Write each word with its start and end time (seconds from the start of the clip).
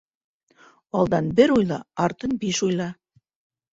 Алдын 1.01 1.29
бер 1.41 1.53
уйла, 1.57 1.79
артын 2.07 2.35
биш 2.45 2.63
уйла. 2.69 2.89